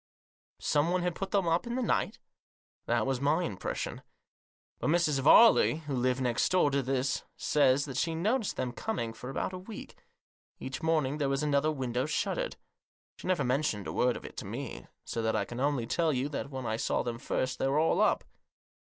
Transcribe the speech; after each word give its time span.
"Someone 0.73 1.03
had 1.03 1.13
put 1.13 1.29
them 1.29 1.47
up 1.47 1.67
in 1.67 1.75
the 1.75 1.83
night?"" 1.83 2.17
That 2.87 3.05
was 3.05 3.21
my 3.21 3.43
impression. 3.43 4.01
But 4.79 4.89
Mrs. 4.89 5.19
Varley, 5.19 5.75
who 5.85 5.95
lives 5.95 6.19
next 6.19 6.51
door 6.51 6.71
to 6.71 6.81
this, 6.81 7.23
says 7.37 7.85
that 7.85 7.97
she 7.97 8.15
noticed 8.15 8.55
them 8.55 8.71
coming 8.71 9.13
for 9.13 9.29
about 9.29 9.53
a 9.53 9.59
week. 9.59 9.93
Each 10.57 10.81
morning 10.81 11.19
there 11.19 11.29
was 11.29 11.43
another 11.43 11.71
window 11.71 12.07
shuttered. 12.07 12.55
She 13.17 13.27
never 13.27 13.43
mentioned 13.43 13.85
a 13.85 13.93
word 13.93 14.17
of 14.17 14.25
it 14.25 14.37
to 14.37 14.45
me; 14.45 14.87
so 15.05 15.21
that 15.21 15.35
I 15.35 15.45
can 15.45 15.59
only 15.59 15.85
tell 15.85 16.11
you 16.11 16.29
that 16.29 16.49
when 16.49 16.65
I 16.65 16.77
saw 16.77 17.03
them 17.03 17.19
first 17.19 17.59
they 17.59 17.67
were 17.67 17.77
all 17.77 18.01
up." 18.01 18.23